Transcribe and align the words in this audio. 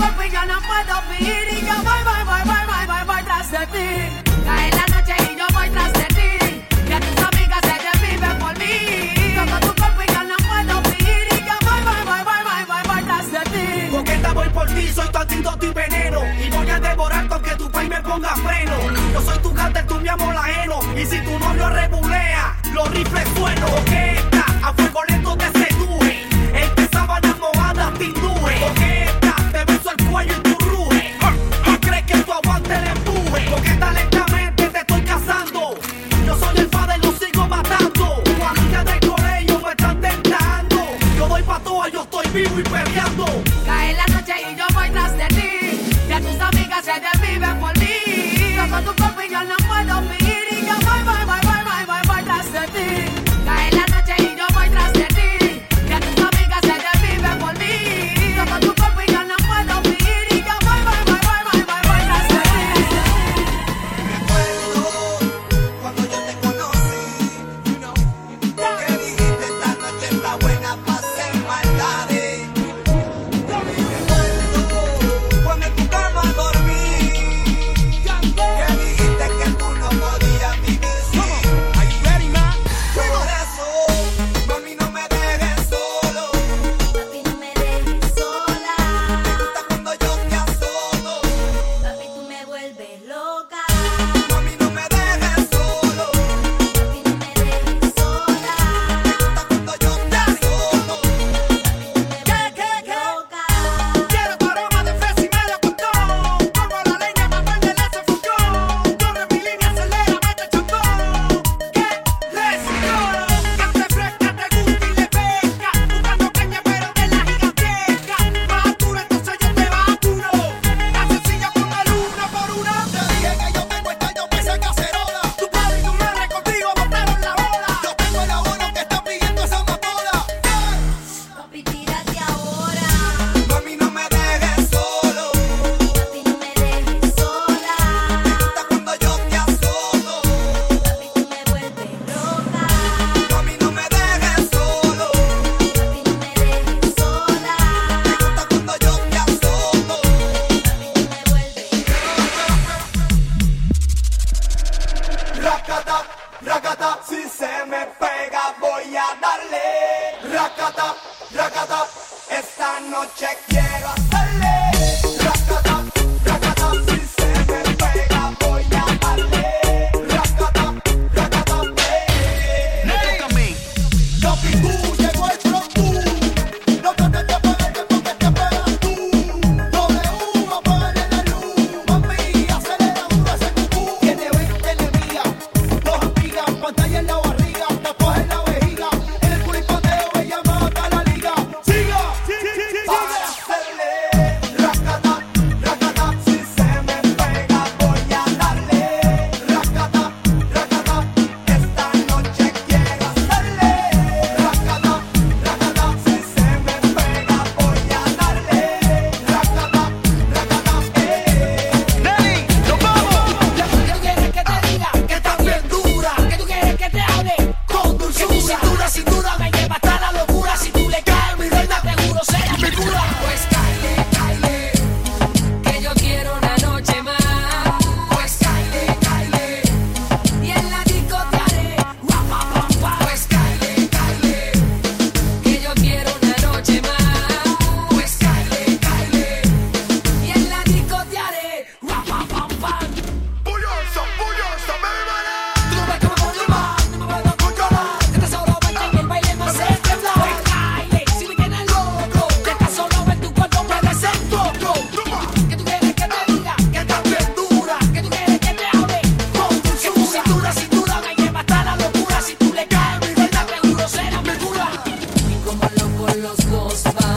cuerpo 0.00 0.22
y 0.22 0.30
yo 0.30 0.44
no 0.46 0.58
puedo 0.62 0.94
vivir 1.10 1.46
y 1.52 1.60
yo 1.66 1.74
voy, 1.84 2.02
voy, 2.08 2.22
voy, 2.30 2.42
voy, 2.50 2.64
voy, 2.70 2.86
voy, 2.86 3.04
voy 3.06 3.22
tras 3.24 3.50
de 3.50 3.66
ti. 3.74 3.88
Cae 4.46 4.70
la 4.72 4.86
noche 4.94 5.14
y 5.30 5.36
yo 5.36 5.46
voy 5.52 5.68
tras 5.70 5.92
de 5.92 6.06
ti. 6.18 6.30
Y 6.88 6.92
a 6.92 7.00
tus 7.00 7.18
amigas 7.28 7.60
se 7.68 7.76
desviven 7.86 8.38
por 8.38 8.58
mí. 8.58 8.74
Toco 9.36 9.56
tu 9.66 9.72
cuerpo 9.80 10.00
y 10.02 10.12
yo 10.14 10.22
no 10.24 10.36
puedo 10.48 10.74
vivir 10.90 11.24
y 11.36 11.38
yo 11.48 11.56
voy, 11.66 11.80
voy, 11.88 12.02
voy, 12.10 12.22
voy, 12.28 12.42
voy, 12.48 12.62
voy, 12.70 12.82
voy 12.90 13.02
tras 13.04 13.26
de 13.32 13.42
ti. 13.52 13.66
Coqueta 13.90 14.32
voy 14.32 14.48
por 14.48 14.66
ti, 14.68 14.88
soy 14.88 15.08
tu 15.08 15.18
antídoto 15.18 15.66
y 15.66 15.70
veneno 15.70 16.20
y 16.44 16.50
voy 16.50 16.70
a 16.70 16.80
devorar 16.80 17.28
con 17.28 17.42
que 17.42 17.54
tu 17.56 17.70
país 17.70 17.90
me 17.90 18.00
ponga 18.00 18.34
freno. 18.36 18.76
Yo 19.12 19.20
soy 19.20 19.38
tu 19.40 19.52
cánter, 19.52 19.86
tú 19.86 19.96
mi 20.00 20.08
amor 20.08 20.34
ajeno 20.34 20.78
y 20.96 21.04
si 21.04 21.20
tu 21.20 21.38
novio 21.38 21.68
rebulea, 21.68 22.56
los 22.72 22.90
rifles 22.90 23.28
suenos, 23.36 23.70
¿ok? 23.70 24.29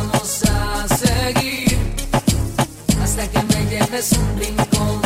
vamos 0.04 0.44
a 0.44 0.88
seguir 0.96 1.78
hasta 3.02 3.28
que 3.28 3.42
me 3.44 3.66
lleves 3.70 4.12
un 4.14 4.40
rincón 4.40 5.02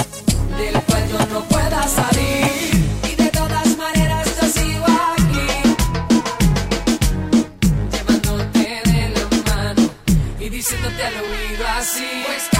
del 0.57 0.81
cual 0.83 1.07
yo 1.09 1.19
no 1.33 1.41
pueda 1.47 1.87
salir. 1.87 2.71
Y 3.11 3.15
de 3.15 3.29
todas 3.29 3.77
maneras 3.77 4.27
yo 4.39 4.47
sigo 4.49 4.85
aquí, 5.13 5.47
llevándote 7.91 8.81
de 8.85 9.09
la 9.09 9.53
mano 9.53 9.89
y 10.39 10.49
diciéndote 10.49 11.03
al 11.03 11.15
oído 11.15 11.67
así. 11.79 12.05
Pues 12.25 12.56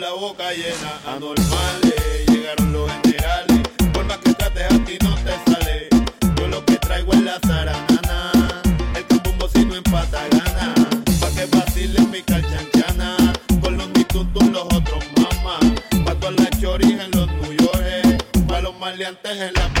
la 0.00 0.12
boca 0.12 0.50
llena. 0.52 0.98
Anormales, 1.06 2.26
llegaron 2.26 2.72
los 2.72 2.90
generales. 3.02 3.60
Por 3.92 4.04
más 4.06 4.16
que 4.18 4.32
trates 4.32 4.64
a 4.64 4.84
ti 4.84 4.96
no 5.02 5.14
te 5.16 5.34
sale. 5.50 5.88
Yo 6.36 6.48
lo 6.48 6.64
que 6.64 6.76
traigo 6.76 7.12
es 7.12 7.22
la 7.22 7.38
zaranana. 7.46 8.62
El 8.96 9.06
cambumbo 9.06 9.48
si 9.48 9.64
no 9.64 9.76
empata 9.76 10.26
gana. 10.30 10.74
Pa' 11.20 11.30
que 11.30 11.44
vacile 11.54 12.00
mi 12.06 12.22
calchanchana. 12.22 13.34
Con 13.60 13.76
los 13.76 13.88
mitutos 13.90 14.46
los 14.48 14.64
otros 14.64 15.04
mamá. 15.16 15.58
Pa' 16.04 16.14
todas 16.14 16.34
las 16.36 16.60
choris 16.60 16.98
en 16.98 17.10
los 17.10 17.28
tuyores. 17.40 18.24
Pa' 18.48 18.60
los 18.62 18.78
maleantes 18.78 19.38
en 19.38 19.52
la 19.54 19.79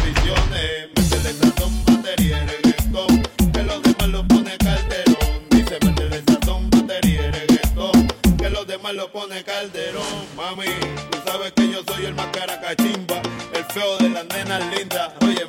Calderón, 9.44 10.04
mami. 10.36 10.66
Tú 11.10 11.18
sabes 11.24 11.52
que 11.52 11.70
yo 11.70 11.82
soy 11.86 12.06
el 12.06 12.14
más 12.14 12.26
caracachimba, 12.26 13.22
el 13.54 13.64
feo 13.66 13.96
de 13.98 14.10
las 14.10 14.26
nenas 14.26 14.62
lindas. 14.74 15.12
Oye, 15.22 15.44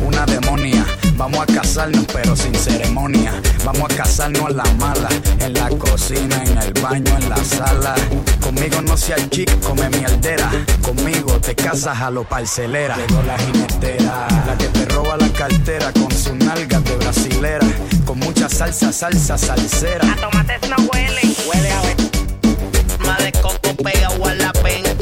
una 0.00 0.24
demonia. 0.26 0.84
Vamos 1.16 1.40
a 1.40 1.46
casarnos, 1.46 2.04
pero 2.12 2.36
sin 2.36 2.54
ceremonia. 2.54 3.32
Vamos 3.64 3.90
a 3.90 3.96
casarnos 3.96 4.46
a 4.46 4.50
la 4.50 4.64
mala, 4.74 5.08
en 5.40 5.54
la 5.54 5.68
cocina, 5.70 6.42
en 6.44 6.58
el 6.58 6.72
baño, 6.80 7.16
en 7.18 7.28
la 7.28 7.36
sala. 7.36 7.94
Conmigo 8.40 8.80
no 8.82 8.96
seas 8.96 9.28
chic, 9.30 9.50
come 9.60 9.88
mierdera. 9.90 10.50
Conmigo 10.82 11.38
te 11.40 11.54
casas 11.54 12.00
a 12.00 12.10
lo 12.10 12.24
parcelera. 12.24 12.96
Llegó 12.96 13.22
la 13.22 13.38
jinetera, 13.38 14.28
la 14.46 14.56
que 14.56 14.68
te 14.68 14.84
roba 14.86 15.16
la 15.16 15.28
cartera 15.30 15.92
con 15.92 16.10
sus 16.10 16.34
nalgas 16.34 16.84
de 16.84 16.96
brasilera. 16.96 17.66
Con 18.04 18.18
mucha 18.20 18.48
salsa, 18.48 18.92
salsa, 18.92 19.36
salsera. 19.36 20.04
tomates 20.16 20.70
no 20.70 20.76
huele. 20.92 21.20
Huele 21.46 21.70
a 21.72 23.04
Más 23.04 23.18
de 23.18 23.32
coco 23.32 23.74
pegado 23.82 24.24
a 24.24 24.34
la 24.34 24.52
penca. 24.52 24.97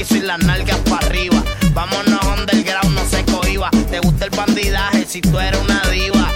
Piso 0.00 0.16
y 0.16 0.20
las 0.20 0.38
nalgas 0.38 0.78
para 0.88 1.06
arriba. 1.06 1.42
Vámonos 1.74 2.24
underground, 2.38 2.94
no 2.94 3.04
se 3.04 3.22
cohiba. 3.24 3.70
Te 3.90 4.00
gusta 4.00 4.24
el 4.24 4.30
bandidaje 4.30 5.04
si 5.06 5.20
tú 5.20 5.38
eres 5.38 5.60
una 5.60 5.82
diva. 5.90 6.32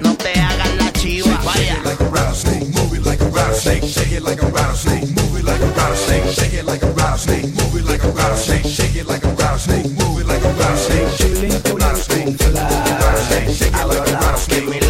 No 0.00 0.14
te 0.14 0.38
hagas 0.38 0.74
la 0.76 0.92
chiva. 0.92 1.40
Vaya. 1.44 1.80
like 1.84 2.00
a 2.00 2.04
rattlesnake, 2.04 2.68
move 2.74 2.94
it 2.94 3.04
like 3.04 3.20
a 3.20 3.28
rattlesnake, 3.28 3.84
shake 3.84 4.12
it 4.12 4.22
like 4.22 4.42
a 4.42 4.46
rattlesnake, 4.46 5.08
move 5.16 5.38
it 5.38 5.44
like 5.44 5.60
a 5.60 5.66
rattlesnake, 5.66 6.32
shake 6.32 6.54
it 6.54 6.66
like 6.66 6.82
a 6.82 6.92
rattlesnake, 6.92 7.44
move 7.56 7.76
it 7.76 7.86
like 7.86 8.04
a 8.04 8.10
rattlesnake, 8.10 8.66
shake 8.66 8.96
it 8.96 9.06
like 9.06 9.24
a 9.24 9.32
rattlesnake, 9.34 9.90
move 9.98 10.20
it 10.20 10.26
like 10.26 10.44
a 10.44 10.52
rattlesnake, 10.54 11.10
rattlesnake, 11.74 12.38
shake 13.50 13.74
it 13.74 13.86
like 13.86 14.08
a 14.08 14.12
rattlesnake, 14.12 14.89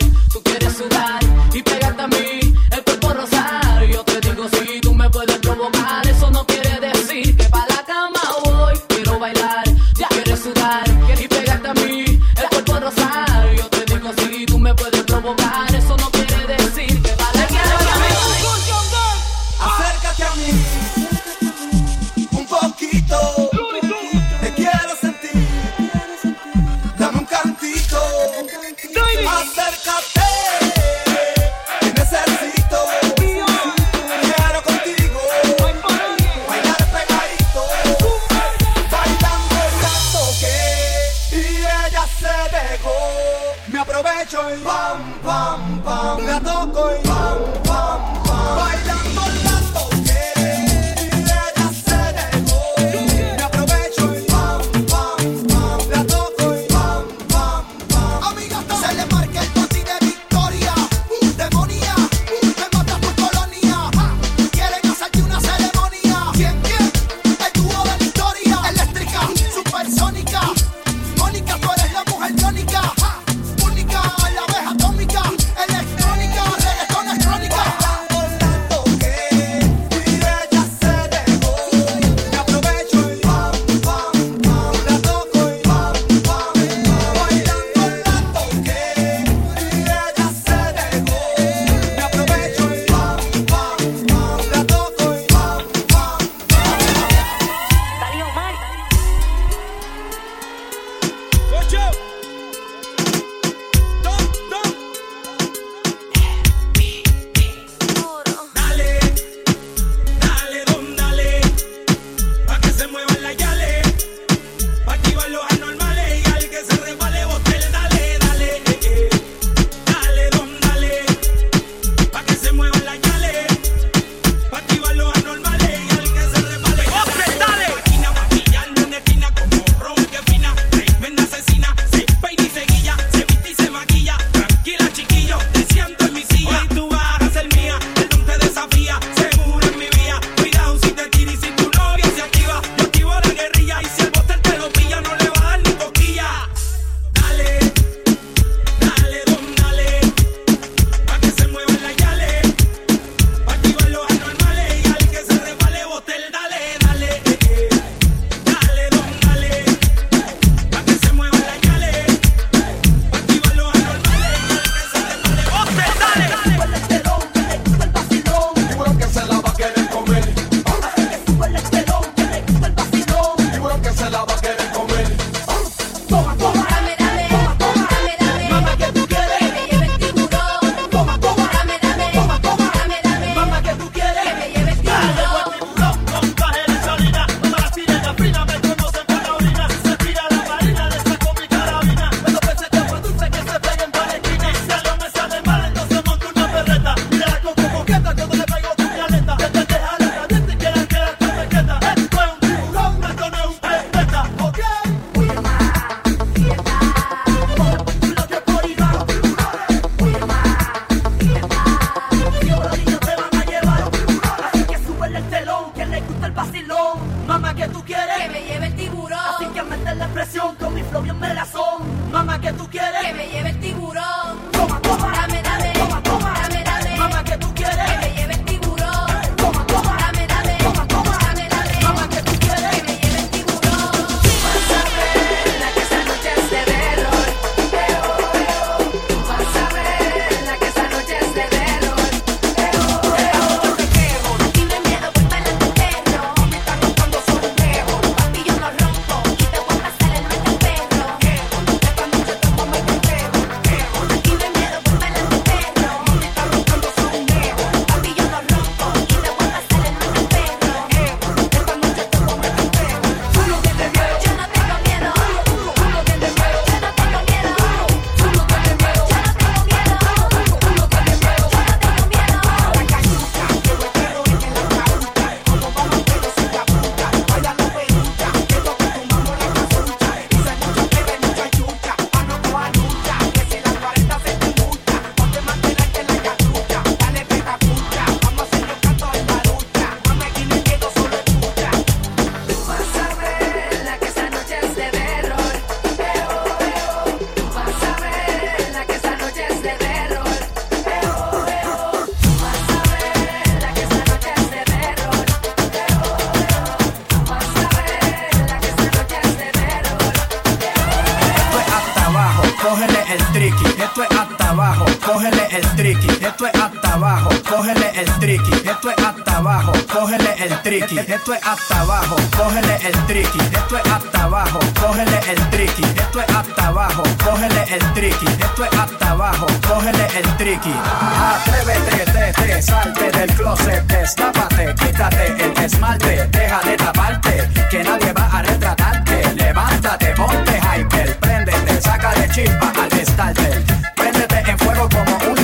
Esto 315.91 316.47
es 316.47 316.55
hasta 316.55 316.93
abajo, 316.93 317.29
cógele 317.49 317.91
el 317.99 318.05
tricky. 318.19 318.53
Esto 318.65 318.91
es 318.91 319.03
hasta 319.03 319.37
abajo, 319.37 319.73
cógele 319.91 320.35
el 320.39 320.61
tricky. 320.61 320.99
Esto 320.99 321.33
es 321.33 321.45
hasta 321.45 321.81
abajo, 321.81 322.15
cógele 322.37 322.75
el 322.87 323.07
tricky. 323.07 323.39
Esto 323.39 323.77
es 323.77 323.91
hasta 323.91 324.23
abajo, 324.23 324.59
cógele 324.79 325.19
el 325.27 325.49
tricky. 325.49 325.83
Esto 325.83 326.21
es 326.21 326.29
hasta 326.33 326.67
abajo, 326.67 327.03
cógele 327.25 327.63
el 327.69 327.93
tricky. 327.93 328.25
Esto 328.25 328.63
es 328.63 328.79
hasta 328.79 329.11
abajo, 329.11 329.47
cógele 329.67 330.07
el 330.15 330.37
tricky. 330.37 330.73
Atrévete, 330.73 332.11
te, 332.11 332.41
te, 332.41 332.61
salte 332.61 333.11
del 333.11 333.33
closet, 333.33 333.83
destápate, 333.87 334.73
quítate 334.75 335.43
el 335.43 335.63
esmalte, 335.63 336.27
deja 336.31 336.59
de 336.61 336.77
taparte, 336.77 337.49
que 337.69 337.83
nadie 337.83 338.13
va 338.13 338.27
a 338.27 338.41
retratarte. 338.43 339.33
Levántate, 339.35 340.13
ponte 340.15 340.57
hyper, 340.57 341.19
préndete, 341.19 341.81
saca 341.81 342.13
de 342.13 342.29
chispa 342.29 342.71
al 342.81 343.05
starter. 343.05 343.63
Préndete 343.95 344.51
en 344.51 344.57
fuego 344.57 344.87
como 344.89 345.20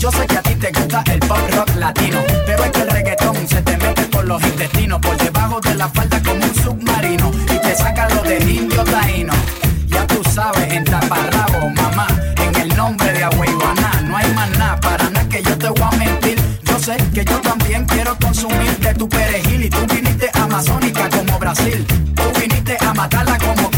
Yo 0.00 0.10
sé 0.10 0.26
que 0.26 0.38
a 0.38 0.40
ti 0.40 0.54
te 0.54 0.72
gusta 0.72 1.04
el 1.12 1.20
pop 1.20 1.36
rock 1.54 1.74
latino, 1.76 2.20
pero 2.46 2.64
es 2.64 2.70
que 2.70 2.80
el 2.80 2.88
reggaetón 2.88 3.36
se 3.46 3.60
te 3.60 3.76
mete 3.76 4.02
por 4.04 4.24
los 4.24 4.42
intestinos, 4.42 4.98
por 4.98 5.14
debajo 5.18 5.60
de 5.60 5.74
la 5.74 5.90
falda 5.90 6.22
como 6.22 6.42
un 6.42 6.54
submarino 6.54 7.30
y 7.44 7.58
te 7.58 7.74
saca 7.76 8.08
lo 8.08 8.22
de 8.22 8.38
indio 8.38 8.82
taíno. 8.82 9.34
Ya 9.88 10.06
tú 10.06 10.22
sabes, 10.30 10.72
en 10.72 10.84
taparrabo, 10.84 11.68
mamá, 11.68 12.06
en 12.34 12.62
el 12.62 12.74
nombre 12.78 13.12
de 13.12 13.24
Agüeyuaná, 13.24 14.00
no 14.06 14.16
hay 14.16 14.32
más 14.32 14.48
nada, 14.56 14.80
para 14.80 15.10
nada 15.10 15.28
que 15.28 15.42
yo 15.42 15.58
te 15.58 15.68
voy 15.68 15.82
a 15.82 15.90
mentir. 15.98 16.40
Yo 16.62 16.78
sé 16.78 16.96
que 17.12 17.22
yo 17.22 17.38
también 17.42 17.84
quiero 17.84 18.16
consumir 18.16 18.78
de 18.78 18.94
tu 18.94 19.06
perejil 19.06 19.66
y 19.66 19.68
tú 19.68 19.86
viniste 19.94 20.30
amazónica 20.32 21.10
como 21.10 21.38
Brasil. 21.38 21.86
Tú 22.16 22.40
viniste 22.40 22.78
a 22.80 22.94
matarla 22.94 23.36
como 23.36 23.69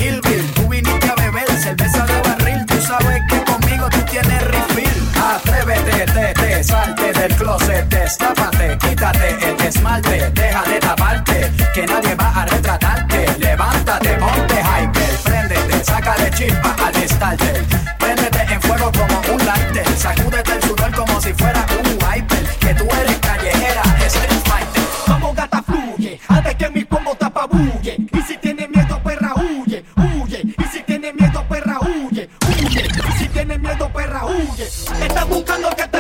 del 7.22 7.36
closet, 7.36 7.88
destápate, 7.88 8.76
quítate 8.78 9.28
el 9.48 9.60
esmalte, 9.64 10.30
deja 10.30 10.62
de 10.64 10.78
taparte, 10.80 11.52
que 11.72 11.86
nadie 11.86 12.14
va 12.16 12.28
a 12.30 12.46
retratarte. 12.46 13.26
Levántate, 13.38 14.08
ponte 14.14 14.54
hyper, 14.60 15.14
préndete, 15.22 15.84
saca 15.84 16.14
de 16.16 16.30
chispa 16.32 16.74
al 16.84 17.08
starter. 17.08 17.64
Préndete 17.98 18.42
en 18.52 18.60
fuego 18.60 18.90
como 18.90 19.34
un 19.34 19.46
lighter, 19.46 19.86
sacúdete 19.96 20.52
el 20.52 20.62
sudor 20.62 20.92
como 20.92 21.20
si 21.20 21.32
fuera 21.34 21.64
un 21.78 21.92
wiper. 21.92 22.44
Que 22.58 22.74
tú 22.74 22.84
eres 23.00 23.18
callejera, 23.18 23.82
street 24.06 24.42
fighter. 24.44 24.82
Vamos 25.06 25.36
gata 25.36 25.62
fluye, 25.62 26.20
antes 26.26 26.54
que 26.56 26.70
mi 26.70 26.84
combo 26.84 27.14
te 27.14 27.24
apabulle. 27.26 27.96
Y 28.12 28.22
si 28.22 28.36
tiene 28.38 28.66
miedo, 28.66 29.00
perra 29.04 29.32
huye, 29.36 29.84
huye. 29.96 30.42
Y 30.58 30.64
si 30.72 30.82
tiene 30.82 31.12
miedo, 31.12 31.44
perra 31.48 31.78
huye, 31.82 32.28
huye. 32.48 32.88
Y 33.08 33.12
si 33.18 33.28
tiene 33.28 33.58
miedo, 33.58 33.88
perra 33.92 34.24
huye. 34.24 34.64
Estás 34.64 35.28
buscando 35.28 35.70
que 35.76 35.91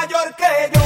mayor 0.00 0.34
que 0.34 0.70
yo, 0.72 0.79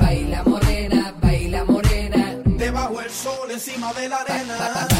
Baila 0.00 0.42
morena, 0.44 1.14
baila 1.20 1.64
morena. 1.64 2.36
Debajo 2.44 3.00
el 3.00 3.10
sol, 3.10 3.50
encima 3.50 3.92
de 3.94 4.08
la 4.08 4.16
arena. 4.18 4.93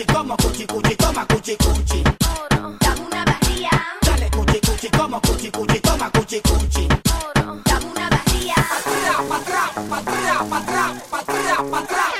cuchi, 0.00 0.12
como 0.12 0.36
cuchi, 0.36 0.66
cuchi, 0.66 0.96
toma 0.96 1.26
cuchi, 1.26 1.56
cuchi. 1.56 2.02
Oro. 2.52 2.74
Dame 2.78 3.00
una. 3.00 3.24
Dale 4.02 4.28
cuchi, 4.30 4.60
cuchi, 4.60 4.88
como 4.90 5.20
cuchi, 5.20 5.50
cuchi, 5.50 5.80
toma 5.80 6.10
cuchi, 6.10 6.40
cuchi. 6.40 6.86
Oro. 7.36 7.60
Dame 7.64 7.84
una. 7.94 8.08
Patria, 8.08 8.54
patria, 9.28 9.64
patria, 9.88 10.44
patria, 10.48 11.02
patria, 11.10 11.56
patria. 11.70 12.19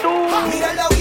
tú. 0.00 0.10
Mírala 0.50 0.91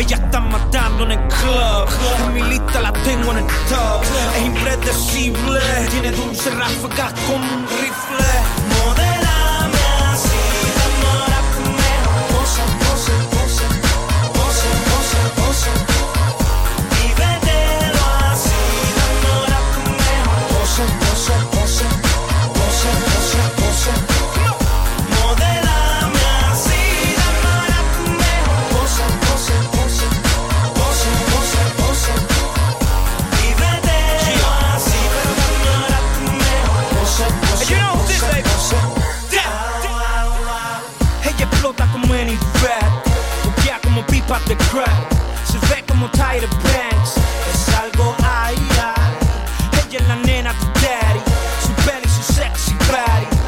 Ellas 0.00 0.18
están 0.18 0.48
matando 0.50 1.04
en 1.04 1.10
el 1.12 1.28
club. 1.28 1.88
En 2.24 2.32
mi 2.32 2.42
lista 2.42 2.80
la 2.80 2.90
tengo 2.90 3.32
en 3.32 3.38
el 3.38 3.46
top. 3.68 4.02
Es 4.34 4.46
impredecible. 4.46 5.60
Tiene 5.90 6.10
dulce 6.12 6.48
ráfagas 6.52 7.12
con 7.26 7.36
un 7.36 7.66
rifle. 7.68 8.30
Modelame 8.78 9.82
así, 10.10 10.40
amor, 10.88 11.30
primero. 11.54 12.10
Posa, 12.32 12.64
posa, 12.80 13.12
posa. 13.34 13.66
Posa, 14.32 14.70
posa, 14.88 15.20
posa. 15.36 15.70
Posa, 20.60 20.84
posa, 21.00 21.36
posa, 21.50 21.88
posa, 22.54 22.90
posa, 23.04 23.42
posa. 23.56 24.09
crack. 44.56 44.90
Se 45.44 45.58
ve 45.68 45.84
como 45.86 46.08
Tyra 46.10 46.48
Banks. 46.62 47.16
Es 47.52 47.74
algo 47.76 48.16
ahí, 48.22 48.56
ahí. 48.80 49.88
Ella 49.88 49.98
es 49.98 50.08
la 50.08 50.16
nena 50.16 50.52
de 50.52 50.66
daddy. 50.66 51.20
Su 51.62 51.86
belly, 51.86 52.08
su 52.08 52.32
sexy 52.32 52.74
body. 52.88 53.39